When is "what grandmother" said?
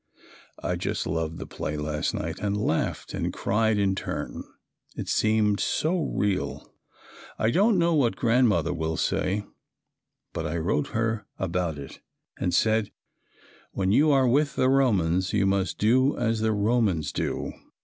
7.93-8.73